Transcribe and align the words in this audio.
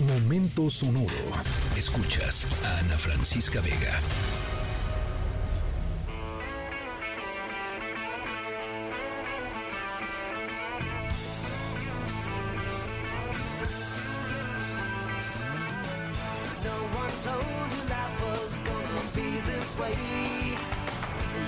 Momento 0.00 0.68
sonoro. 0.68 1.08
Escuchas 1.74 2.46
a 2.62 2.78
Ana 2.80 2.98
Francisca 2.98 3.60
Vega. 3.62 3.98
Way. 19.80 20.56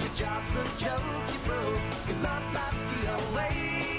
Your 0.01 0.15
job's 0.15 0.55
a 0.57 0.65
joke, 0.79 1.01
you 1.33 1.39
broke. 1.47 1.81
Your 2.09 2.19
love 2.23 2.53
life's 2.53 2.83
the 3.07 3.35
like 3.35 3.55
you're 3.55 3.98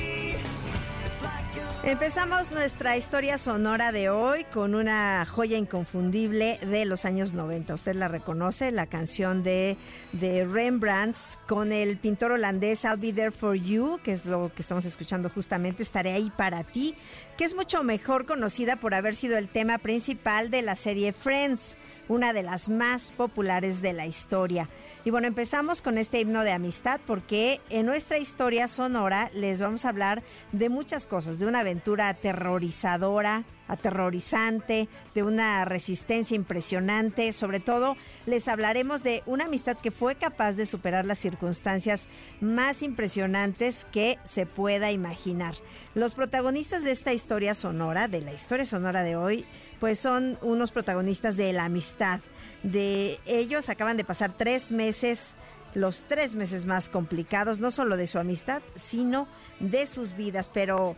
Empezamos 1.82 2.52
nuestra 2.52 2.98
historia 2.98 3.38
sonora 3.38 3.93
de 3.93 4.09
hoy 4.09 4.43
con 4.54 4.75
una 4.75 5.25
joya 5.25 5.57
inconfundible 5.57 6.59
de 6.67 6.84
los 6.84 7.05
años 7.05 7.34
90. 7.34 7.73
Usted 7.73 7.95
la 7.95 8.09
reconoce, 8.09 8.73
la 8.73 8.86
canción 8.86 9.44
de, 9.44 9.77
de 10.12 10.44
Rembrandts 10.44 11.39
con 11.48 11.72
el 11.72 11.98
pintor 11.98 12.34
holandés 12.34 12.84
I'll 12.84 12.98
Be 12.98 13.13
There 13.13 13.31
For 13.31 13.55
You, 13.55 13.98
que 14.03 14.12
es 14.12 14.26
lo 14.26 14.52
que 14.53 14.62
estamos 14.62 14.84
escuchando 14.84 15.30
justamente, 15.30 15.81
Estaré 15.81 16.12
ahí 16.12 16.30
para 16.36 16.66
ti, 16.66 16.95
que 17.38 17.45
es 17.45 17.55
mucho 17.55 17.81
mejor 17.81 18.25
conocida 18.25 18.75
por 18.75 18.94
haber 18.94 19.16
sido 19.16 19.38
el 19.38 19.48
tema 19.48 19.77
principal 19.77 20.52
de 20.52 20.61
la 20.61 20.75
serie 20.75 21.14
Friends, 21.14 21.77
una 22.09 22.34
de 22.34 22.44
las 22.44 22.67
más 22.67 23.11
populares 23.11 23.81
de 23.81 23.94
la 23.94 24.05
historia. 24.05 24.67
Y 25.05 25.11
bueno, 25.11 25.27
empezamos 25.27 25.81
con 25.81 25.98
este 25.98 26.20
himno 26.20 26.44
de 26.44 26.52
amistad 26.52 27.00
porque 27.08 27.61
en 27.70 27.86
nuestra 27.86 28.17
historia 28.17 28.67
sonora 28.67 29.31
les 29.34 29.61
vamos 29.61 29.86
a 29.86 29.89
hablar 29.89 30.23
de 30.52 30.67
muchas 30.67 31.08
cosas, 31.08 31.39
de 31.39 31.45
una 31.45 31.64
aventura 31.70 32.09
aterrorizadora, 32.09 33.44
aterrorizante, 33.68 34.90
de 35.14 35.23
una 35.23 35.64
resistencia 35.64 36.36
impresionante, 36.36 37.32
sobre 37.32 37.59
todo 37.59 37.95
les 38.26 38.48
hablaremos 38.48 39.03
de 39.03 39.22
una 39.28 39.45
amistad 39.45 39.78
que 39.78 39.92
fue 39.92 40.16
capaz 40.16 40.53
de 40.53 40.66
superar 40.66 41.06
las 41.06 41.20
circunstancias 41.20 42.08
más 42.42 42.81
impresionantes 42.81 43.86
que 43.92 44.17
se 44.23 44.48
pueda 44.48 44.92
imaginar. 44.92 45.53
Los 45.94 46.16
protagonistas 46.16 46.84
de 46.84 46.92
esta 46.92 47.14
historia 47.14 47.53
sonora, 47.53 48.08
de 48.08 48.22
la 48.22 48.33
historia 48.33 48.66
sonora 48.66 49.04
de 49.04 49.16
hoy, 49.16 49.45
pues 49.80 50.00
son 50.00 50.39
unos 50.42 50.72
protagonistas 50.72 51.38
de 51.38 51.54
la 51.54 51.66
amistad. 51.66 52.20
De 52.64 53.20
ellos 53.28 53.70
acaban 53.70 53.98
de 53.98 54.04
pasar 54.04 54.33
tres 54.36 54.72
meses, 54.72 55.36
los 55.76 56.02
tres 56.02 56.33
meses 56.33 56.66
más 56.66 56.89
complicados, 56.89 57.59
no 57.59 57.70
solo 57.70 57.95
de 57.98 58.08
su 58.08 58.17
amistad, 58.17 58.64
sino 58.76 59.28
de 59.59 59.86
sus 59.86 60.17
vidas. 60.17 60.50
Pero 60.52 60.95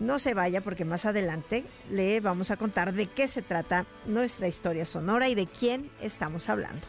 no 0.00 0.18
se 0.18 0.34
vaya 0.34 0.60
porque 0.60 0.84
más 0.84 1.06
adelante 1.06 1.64
le 1.90 2.20
vamos 2.20 2.50
a 2.50 2.56
contar 2.56 2.92
de 2.92 3.06
qué 3.06 3.28
se 3.28 3.42
trata 3.42 3.86
nuestra 4.06 4.48
historia 4.48 4.84
sonora 4.84 5.28
y 5.28 5.34
de 5.34 5.46
quién 5.46 5.90
estamos 6.00 6.48
hablando. 6.48 6.86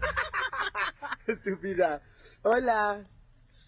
Estúpida. 1.26 2.02
Hola. 2.42 3.06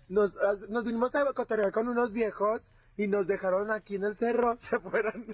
Nos, 0.09 0.33
nos 0.69 0.85
vinimos 0.85 1.15
a 1.15 1.25
cotorrear 1.33 1.73
con 1.73 1.89
unos 1.89 2.13
viejos 2.13 2.61
y 2.97 3.07
nos 3.07 3.27
dejaron 3.27 3.71
aquí 3.71 3.97
en 3.97 4.05
el 4.05 4.17
cerro. 4.17 4.57
Se 4.71 4.79
fueron, 4.79 5.27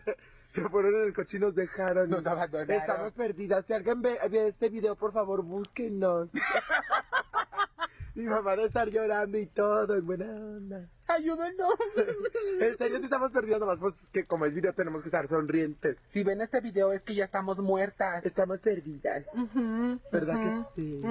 se 0.51 0.69
fueron 0.69 0.95
en 0.95 1.03
el 1.09 1.15
coche 1.15 1.37
y 1.37 1.41
nos 1.41 1.55
dejaron. 1.55 2.09
Nos 2.11 2.25
abandonaron. 2.25 2.71
Estamos 2.71 3.13
perdidas. 3.13 3.67
Si 3.67 3.73
alguien 3.73 4.01
ve, 4.01 4.19
ve 4.31 4.49
este 4.49 4.69
video, 4.69 4.97
por 4.97 5.13
favor, 5.13 5.43
búsquenos. 5.43 6.31
Mi 8.15 8.25
mamá 8.25 8.57
debe 8.57 8.67
estar 8.67 8.89
llorando 8.89 9.39
y 9.39 9.47
todo, 9.47 9.95
en 9.95 10.05
buena 10.05 10.25
onda. 10.25 10.89
Ayúdenos. 11.07 11.75
En 12.61 12.77
serio, 12.77 12.99
si 12.99 13.05
estamos 13.05 13.31
perdidas, 13.31 13.61
nomás 13.61 13.79
pues 13.79 13.95
que 14.13 14.25
como 14.25 14.45
es 14.47 14.55
video 14.55 14.73
tenemos 14.73 15.03
que 15.03 15.09
estar 15.09 15.29
sonrientes. 15.29 15.97
Si 16.09 16.25
ven 16.25 16.41
este 16.41 16.61
video 16.61 16.93
es 16.93 17.03
que 17.03 17.15
ya 17.15 17.27
estamos 17.27 17.59
muertas. 17.59 18.25
Estamos 18.27 18.59
perdidas. 18.59 19.25
¿Verdad 20.11 20.67
que 20.75 20.81
sí? 20.81 21.03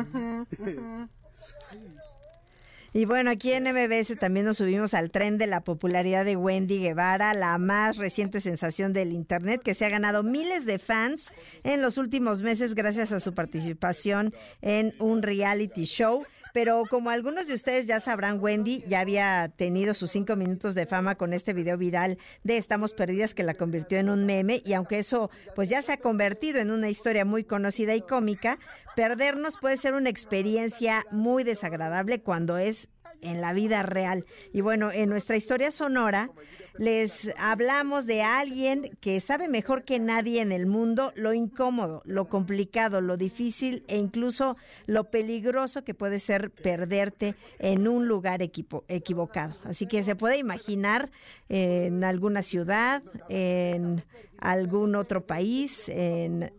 Y 2.93 3.05
bueno, 3.05 3.29
aquí 3.29 3.51
en 3.51 3.65
MBS 3.65 4.17
también 4.17 4.45
nos 4.45 4.57
subimos 4.57 4.93
al 4.93 5.11
tren 5.11 5.37
de 5.37 5.47
la 5.47 5.61
popularidad 5.61 6.25
de 6.25 6.35
Wendy 6.35 6.79
Guevara, 6.79 7.33
la 7.33 7.57
más 7.57 7.97
reciente 7.97 8.41
sensación 8.41 8.93
del 8.93 9.11
Internet, 9.11 9.61
que 9.63 9.73
se 9.73 9.85
ha 9.85 9.89
ganado 9.89 10.23
miles 10.23 10.65
de 10.65 10.79
fans 10.79 11.31
en 11.63 11.81
los 11.81 11.97
últimos 11.97 12.41
meses 12.41 12.75
gracias 12.75 13.11
a 13.11 13.19
su 13.19 13.33
participación 13.33 14.33
en 14.61 14.95
un 14.99 15.21
reality 15.21 15.83
show. 15.83 16.25
Pero 16.53 16.83
como 16.89 17.09
algunos 17.09 17.47
de 17.47 17.53
ustedes 17.53 17.85
ya 17.85 17.99
sabrán, 17.99 18.39
Wendy 18.41 18.83
ya 18.87 18.99
había 18.99 19.51
tenido 19.55 19.93
sus 19.93 20.11
cinco 20.11 20.35
minutos 20.35 20.75
de 20.75 20.85
fama 20.85 21.15
con 21.15 21.33
este 21.33 21.53
video 21.53 21.77
viral 21.77 22.17
de 22.43 22.57
Estamos 22.57 22.93
Perdidas 22.93 23.33
que 23.33 23.43
la 23.43 23.53
convirtió 23.53 23.97
en 23.97 24.09
un 24.09 24.25
meme 24.25 24.61
y 24.65 24.73
aunque 24.73 24.99
eso 24.99 25.29
pues 25.55 25.69
ya 25.69 25.81
se 25.81 25.93
ha 25.93 25.97
convertido 25.97 26.59
en 26.59 26.71
una 26.71 26.89
historia 26.89 27.25
muy 27.25 27.43
conocida 27.43 27.95
y 27.95 28.01
cómica, 28.01 28.57
perdernos 28.95 29.57
puede 29.59 29.77
ser 29.77 29.93
una 29.93 30.09
experiencia 30.09 31.03
muy 31.11 31.43
desagradable 31.43 32.21
cuando 32.21 32.57
es 32.57 32.89
en 33.21 33.41
la 33.41 33.53
vida 33.53 33.83
real. 33.83 34.25
Y 34.53 34.61
bueno, 34.61 34.91
en 34.91 35.09
nuestra 35.09 35.37
historia 35.37 35.71
sonora 35.71 36.29
les 36.77 37.31
hablamos 37.37 38.05
de 38.05 38.21
alguien 38.21 38.95
que 39.01 39.19
sabe 39.19 39.47
mejor 39.47 39.83
que 39.83 39.99
nadie 39.99 40.41
en 40.41 40.51
el 40.51 40.67
mundo 40.67 41.11
lo 41.15 41.33
incómodo, 41.33 42.01
lo 42.05 42.29
complicado, 42.29 43.01
lo 43.01 43.17
difícil 43.17 43.83
e 43.87 43.97
incluso 43.97 44.57
lo 44.85 45.05
peligroso 45.05 45.83
que 45.83 45.93
puede 45.93 46.19
ser 46.19 46.51
perderte 46.51 47.35
en 47.59 47.87
un 47.87 48.07
lugar 48.07 48.41
equipo- 48.41 48.83
equivocado. 48.87 49.55
Así 49.63 49.87
que 49.87 50.03
se 50.03 50.15
puede 50.15 50.37
imaginar 50.37 51.11
en 51.49 52.03
alguna 52.03 52.41
ciudad, 52.41 53.03
en 53.29 54.03
algún 54.37 54.95
otro 54.95 55.25
país, 55.25 55.89
en 55.89 56.53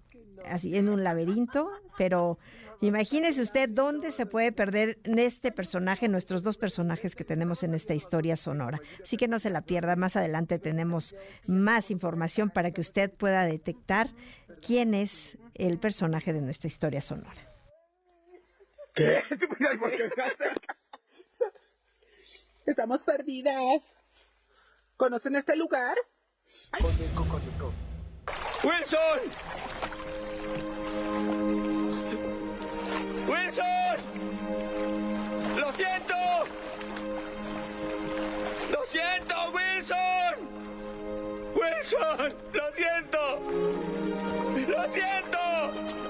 así 0.50 0.76
en 0.76 0.88
un 0.88 1.04
laberinto, 1.04 1.70
pero 1.96 2.38
imagínese 2.80 3.42
usted 3.42 3.68
dónde 3.68 4.10
se 4.10 4.26
puede 4.26 4.52
perder 4.52 4.98
en 5.04 5.18
este 5.18 5.52
personaje, 5.52 6.08
nuestros 6.08 6.42
dos 6.42 6.56
personajes 6.56 7.16
que 7.16 7.24
tenemos 7.24 7.62
en 7.62 7.74
esta 7.74 7.94
historia 7.94 8.36
sonora. 8.36 8.80
Así 9.02 9.16
que 9.16 9.28
no 9.28 9.38
se 9.38 9.50
la 9.50 9.62
pierda, 9.62 9.96
más 9.96 10.16
adelante 10.16 10.58
tenemos 10.58 11.14
más 11.46 11.90
información 11.90 12.50
para 12.50 12.70
que 12.70 12.80
usted 12.80 13.12
pueda 13.12 13.44
detectar 13.44 14.10
quién 14.60 14.94
es 14.94 15.38
el 15.54 15.78
personaje 15.78 16.32
de 16.32 16.40
nuestra 16.40 16.68
historia 16.68 17.00
sonora. 17.00 17.52
¿Qué? 18.94 19.22
Estamos 22.66 23.02
perdidas. 23.02 23.82
¿Conocen 24.96 25.36
este 25.36 25.56
lugar? 25.56 25.96
¡Wilson! 28.62 29.57
¡Wilson! 33.26 33.98
¡Lo 35.56 35.72
siento! 35.72 36.14
¡Lo 38.70 38.84
siento, 38.84 39.34
Wilson! 39.52 39.96
¡Wilson! 41.54 42.34
¡Lo 42.52 42.72
siento! 42.72 43.18
¡Lo 44.68 44.88
siento! 44.88 46.07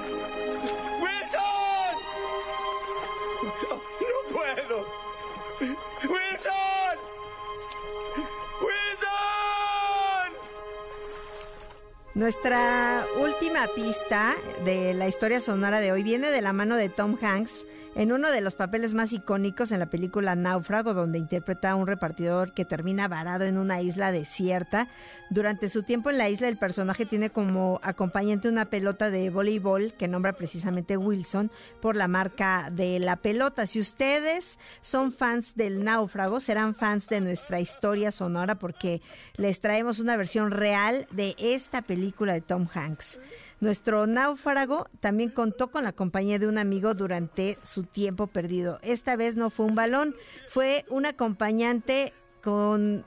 Nuestra 12.18 13.06
última 13.20 13.68
pista 13.76 14.34
de 14.64 14.92
la 14.92 15.06
historia 15.06 15.38
sonora 15.38 15.78
de 15.78 15.92
hoy 15.92 16.02
viene 16.02 16.32
de 16.32 16.42
la 16.42 16.52
mano 16.52 16.74
de 16.74 16.88
Tom 16.88 17.16
Hanks 17.22 17.64
en 17.94 18.10
uno 18.10 18.32
de 18.32 18.40
los 18.40 18.56
papeles 18.56 18.92
más 18.92 19.12
icónicos 19.12 19.70
en 19.70 19.78
la 19.78 19.86
película 19.86 20.34
Náufrago, 20.34 20.94
donde 20.94 21.18
interpreta 21.18 21.70
a 21.70 21.74
un 21.76 21.86
repartidor 21.86 22.54
que 22.54 22.64
termina 22.64 23.06
varado 23.06 23.44
en 23.44 23.56
una 23.56 23.80
isla 23.82 24.10
desierta. 24.10 24.88
Durante 25.30 25.68
su 25.68 25.84
tiempo 25.84 26.10
en 26.10 26.18
la 26.18 26.28
isla, 26.28 26.48
el 26.48 26.58
personaje 26.58 27.06
tiene 27.06 27.30
como 27.30 27.78
acompañante 27.84 28.48
una 28.48 28.64
pelota 28.64 29.10
de 29.10 29.30
voleibol 29.30 29.92
que 29.92 30.08
nombra 30.08 30.32
precisamente 30.32 30.96
Wilson 30.96 31.52
por 31.80 31.94
la 31.94 32.08
marca 32.08 32.70
de 32.72 32.98
la 32.98 33.14
pelota. 33.14 33.64
Si 33.64 33.78
ustedes 33.78 34.58
son 34.80 35.12
fans 35.12 35.54
del 35.54 35.84
Náufrago, 35.84 36.40
serán 36.40 36.74
fans 36.74 37.06
de 37.08 37.20
nuestra 37.20 37.60
historia 37.60 38.10
sonora 38.10 38.56
porque 38.56 39.02
les 39.36 39.60
traemos 39.60 40.00
una 40.00 40.16
versión 40.16 40.50
real 40.50 41.06
de 41.12 41.36
esta 41.38 41.80
película 41.80 42.07
de 42.18 42.40
Tom 42.40 42.68
Hanks. 42.72 43.20
Nuestro 43.60 44.06
náufrago 44.06 44.86
también 45.00 45.30
contó 45.30 45.70
con 45.70 45.84
la 45.84 45.92
compañía 45.92 46.38
de 46.38 46.46
un 46.46 46.58
amigo 46.58 46.94
durante 46.94 47.58
su 47.62 47.84
tiempo 47.84 48.26
perdido. 48.26 48.78
Esta 48.82 49.16
vez 49.16 49.36
no 49.36 49.50
fue 49.50 49.66
un 49.66 49.74
balón, 49.74 50.14
fue 50.48 50.84
un 50.88 51.06
acompañante 51.06 52.12
con 52.42 53.04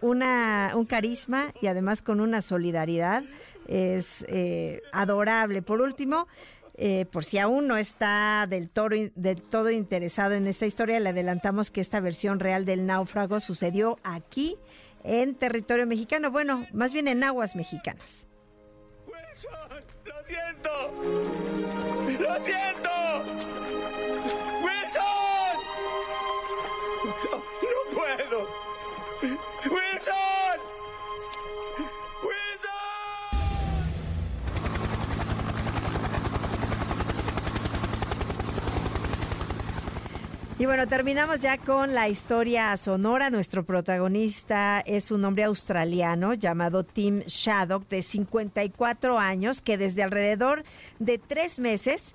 una, 0.00 0.72
un 0.74 0.86
carisma 0.86 1.52
y 1.60 1.66
además 1.66 2.02
con 2.02 2.20
una 2.20 2.42
solidaridad 2.42 3.24
es 3.66 4.24
eh, 4.28 4.82
adorable. 4.92 5.62
Por 5.62 5.80
último, 5.80 6.26
eh, 6.74 7.04
por 7.06 7.24
si 7.24 7.38
aún 7.38 7.68
no 7.68 7.76
está 7.76 8.46
del 8.48 8.70
todo, 8.70 8.88
del 9.14 9.42
todo 9.42 9.70
interesado 9.70 10.34
en 10.34 10.46
esta 10.46 10.66
historia, 10.66 10.98
le 10.98 11.10
adelantamos 11.10 11.70
que 11.70 11.80
esta 11.80 12.00
versión 12.00 12.40
real 12.40 12.64
del 12.64 12.86
náufrago 12.86 13.38
sucedió 13.38 13.98
aquí 14.02 14.56
en 15.04 15.34
territorio 15.34 15.86
mexicano, 15.86 16.30
bueno, 16.30 16.66
más 16.72 16.92
bien 16.92 17.08
en 17.08 17.24
aguas 17.24 17.56
mexicanas. 17.56 18.26
Lo 22.18 22.40
siento. 22.44 22.89
Y 40.60 40.66
bueno, 40.66 40.86
terminamos 40.86 41.40
ya 41.40 41.56
con 41.56 41.94
la 41.94 42.10
historia 42.10 42.76
sonora. 42.76 43.30
Nuestro 43.30 43.64
protagonista 43.64 44.80
es 44.84 45.10
un 45.10 45.24
hombre 45.24 45.44
australiano 45.44 46.34
llamado 46.34 46.84
Tim 46.84 47.20
Shaddock, 47.20 47.88
de 47.88 48.02
54 48.02 49.18
años, 49.18 49.62
que 49.62 49.78
desde 49.78 50.02
alrededor 50.02 50.64
de 50.98 51.16
tres 51.16 51.60
meses 51.60 52.14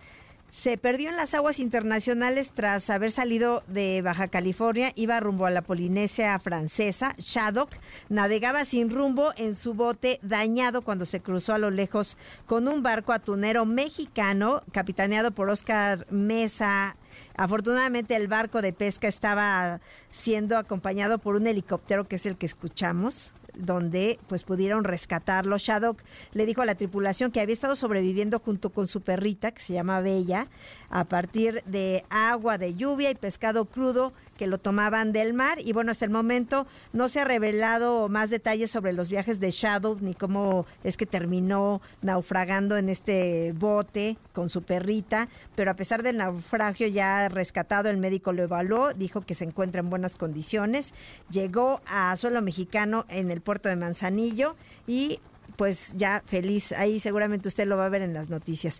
se 0.56 0.78
perdió 0.78 1.10
en 1.10 1.18
las 1.18 1.34
aguas 1.34 1.60
internacionales 1.60 2.54
tras 2.56 2.90
haber 2.90 3.12
salido 3.12 3.66
de 3.68 4.02
Baja 4.02 4.30
California, 4.30 4.94
iba 4.96 5.20
rumbo 5.20 5.46
a 5.46 5.50
la 5.50 5.62
Polinesia 5.62 6.40
francesa. 6.40 7.14
Shaddock 7.18 7.72
navegaba 8.08 8.64
sin 8.64 8.90
rumbo 8.90 9.34
en 9.36 9.54
su 9.54 9.74
bote 9.74 10.18
dañado 10.22 10.82
cuando 10.82 11.04
se 11.04 11.20
cruzó 11.20 11.54
a 11.54 11.58
lo 11.58 11.72
lejos 11.72 12.16
con 12.46 12.70
un 12.70 12.84
barco 12.84 13.12
atunero 13.12 13.66
mexicano 13.66 14.64
capitaneado 14.72 15.32
por 15.32 15.50
Oscar 15.50 16.08
Mesa. 16.10 16.96
Afortunadamente 17.36 18.16
el 18.16 18.30
barco 18.30 18.62
de 18.62 18.72
pesca 18.72 19.10
estaba 19.10 19.82
siendo 20.10 20.58
acompañado 20.58 21.18
por 21.18 21.36
un 21.36 21.48
helicóptero 21.48 22.08
que 22.08 22.16
es 22.16 22.26
el 22.26 22.38
que 22.38 22.46
escuchamos 22.46 23.34
donde 23.58 24.20
pues 24.28 24.44
pudieron 24.44 24.84
rescatarlo. 24.84 25.58
Shaddock 25.58 26.04
le 26.34 26.46
dijo 26.46 26.62
a 26.62 26.66
la 26.66 26.76
tripulación 26.76 27.32
que 27.32 27.42
había 27.42 27.54
estado 27.54 27.76
sobreviviendo 27.76 28.40
junto 28.40 28.70
con 28.72 28.88
su 28.88 29.02
perrita, 29.02 29.52
que 29.52 29.62
se 29.62 29.74
llama 29.74 30.02
Bella, 30.02 30.48
a 30.96 31.04
partir 31.04 31.62
de 31.66 32.06
agua 32.10 32.58
de 32.58 32.74
lluvia 32.74 33.12
y 33.12 33.16
pescado 33.16 33.66
crudo 33.66 34.14
que 34.38 34.48
lo 34.48 34.60
tomaban 34.60 35.12
del 35.12 35.34
mar. 35.34 35.58
Y 35.60 35.74
bueno, 35.74 35.92
hasta 35.92 36.06
el 36.06 36.12
momento 36.12 36.68
no 36.94 37.10
se 37.10 37.20
ha 37.20 37.26
revelado 37.26 38.08
más 38.08 38.30
detalles 38.30 38.72
sobre 38.72 38.94
los 38.94 39.10
viajes 39.10 39.42
de 39.42 39.52
Shadow 39.52 39.98
ni 40.00 40.14
cómo 40.14 40.66
es 40.86 40.96
que 40.96 41.06
terminó 41.06 41.82
naufragando 42.02 42.78
en 42.78 42.88
este 42.88 43.52
bote 43.58 44.18
con 44.32 44.48
su 44.48 44.64
perrita. 44.64 45.28
Pero 45.54 45.70
a 45.70 45.74
pesar 45.74 46.02
del 46.02 46.16
naufragio 46.16 46.88
ya 46.88 47.28
rescatado, 47.28 47.90
el 47.90 47.98
médico 47.98 48.32
lo 48.32 48.44
evaluó, 48.44 48.94
dijo 48.94 49.20
que 49.20 49.36
se 49.36 49.44
encuentra 49.44 49.82
en 49.82 49.90
buenas 49.90 50.16
condiciones. 50.16 50.94
Llegó 51.30 51.82
a 51.88 52.16
suelo 52.16 52.42
mexicano 52.42 53.04
en 53.10 53.32
el 53.32 53.42
puerto 53.42 53.68
de 53.68 53.76
Manzanillo 53.76 54.56
y 54.88 55.20
pues 55.58 55.94
ya 55.98 56.24
feliz. 56.26 56.72
Ahí 56.72 57.02
seguramente 57.02 57.50
usted 57.50 57.68
lo 57.68 57.76
va 57.76 57.88
a 57.88 57.90
ver 57.90 58.02
en 58.02 58.14
las 58.14 58.30
noticias. 58.30 58.80